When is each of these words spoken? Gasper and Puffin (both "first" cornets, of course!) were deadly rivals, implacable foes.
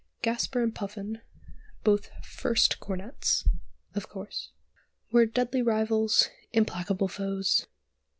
Gasper 0.23 0.63
and 0.63 0.73
Puffin 0.73 1.21
(both 1.83 2.09
"first" 2.25 2.79
cornets, 2.79 3.47
of 3.93 4.09
course!) 4.09 4.49
were 5.11 5.27
deadly 5.27 5.61
rivals, 5.61 6.31
implacable 6.53 7.07
foes. 7.07 7.67